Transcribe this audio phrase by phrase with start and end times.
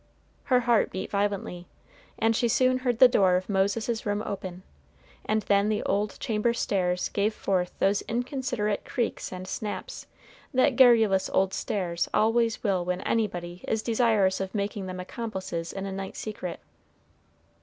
[0.45, 1.67] Her heart beat violently,
[2.17, 4.63] and she soon heard the door of Moses's room open,
[5.25, 10.07] and then the old chamber stairs gave forth those inconsiderate creaks and snaps
[10.55, 15.85] that garrulous old stairs always will when anybody is desirous of making them accomplices in
[15.85, 16.59] a night secret.